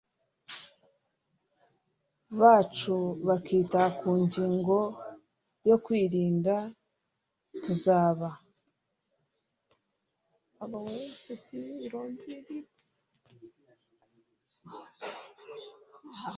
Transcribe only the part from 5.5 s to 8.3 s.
yo kwirinda, tuzaba